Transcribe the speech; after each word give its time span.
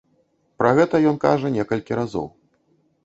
Пра 0.61 0.71
гэта 0.79 1.01
ён 1.11 1.19
кажа 1.25 1.53
некалькі 1.59 1.99
разоў. 2.01 2.27